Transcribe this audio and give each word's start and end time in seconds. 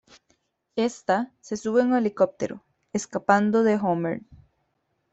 Ésta 0.77 1.31
se 1.41 1.55
sube 1.57 1.81
a 1.81 1.85
un 1.85 1.93
helicóptero, 1.95 2.63
escapando 2.91 3.61
de 3.61 3.75
Homer. 3.75 4.23